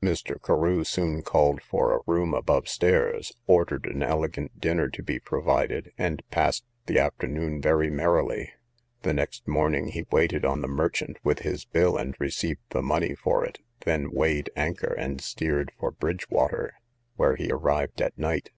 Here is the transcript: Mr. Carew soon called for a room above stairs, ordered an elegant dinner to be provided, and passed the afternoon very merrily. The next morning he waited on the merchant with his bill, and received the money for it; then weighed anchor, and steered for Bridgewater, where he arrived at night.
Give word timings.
Mr. 0.00 0.40
Carew 0.40 0.84
soon 0.84 1.22
called 1.22 1.60
for 1.60 1.92
a 1.96 2.02
room 2.06 2.34
above 2.34 2.68
stairs, 2.68 3.36
ordered 3.48 3.84
an 3.86 4.00
elegant 4.00 4.60
dinner 4.60 4.88
to 4.88 5.02
be 5.02 5.18
provided, 5.18 5.90
and 5.98 6.22
passed 6.30 6.64
the 6.86 7.00
afternoon 7.00 7.60
very 7.60 7.90
merrily. 7.90 8.52
The 9.02 9.12
next 9.12 9.48
morning 9.48 9.88
he 9.88 10.06
waited 10.12 10.44
on 10.44 10.60
the 10.60 10.68
merchant 10.68 11.16
with 11.24 11.40
his 11.40 11.64
bill, 11.64 11.96
and 11.96 12.14
received 12.20 12.62
the 12.70 12.80
money 12.80 13.16
for 13.16 13.44
it; 13.44 13.58
then 13.80 14.12
weighed 14.12 14.50
anchor, 14.54 14.94
and 14.96 15.20
steered 15.20 15.72
for 15.80 15.90
Bridgewater, 15.90 16.74
where 17.16 17.34
he 17.34 17.50
arrived 17.50 18.00
at 18.00 18.16
night. 18.16 18.50